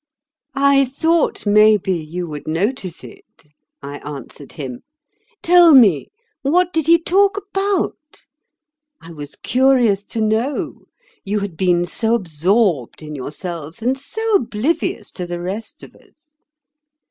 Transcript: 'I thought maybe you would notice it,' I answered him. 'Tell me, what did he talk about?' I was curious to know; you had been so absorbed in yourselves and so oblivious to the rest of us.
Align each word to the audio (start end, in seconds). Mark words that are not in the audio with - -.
'I 0.55 0.85
thought 0.85 1.45
maybe 1.45 1.93
you 1.95 2.25
would 2.25 2.47
notice 2.47 3.03
it,' 3.03 3.49
I 3.83 3.99
answered 3.99 4.53
him. 4.53 4.81
'Tell 5.43 5.75
me, 5.75 6.07
what 6.41 6.73
did 6.73 6.87
he 6.87 6.97
talk 6.97 7.37
about?' 7.37 8.25
I 8.99 9.11
was 9.11 9.35
curious 9.35 10.03
to 10.05 10.19
know; 10.19 10.85
you 11.23 11.37
had 11.41 11.55
been 11.55 11.85
so 11.85 12.15
absorbed 12.15 13.03
in 13.03 13.13
yourselves 13.13 13.79
and 13.83 13.95
so 13.95 14.27
oblivious 14.33 15.11
to 15.11 15.27
the 15.27 15.39
rest 15.39 15.83
of 15.83 15.93
us. 15.93 16.33